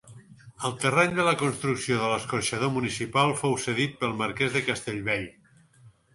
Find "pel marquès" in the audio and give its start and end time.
4.01-4.59